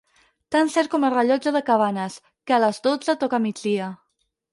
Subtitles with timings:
[0.53, 2.15] Tan cert com el rellotge de Cabanes,
[2.49, 3.91] que a les dotze toca migdia.